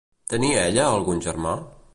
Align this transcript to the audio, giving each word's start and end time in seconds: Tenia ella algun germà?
Tenia 0.33 0.63
ella 0.71 0.87
algun 0.95 1.23
germà? 1.27 1.57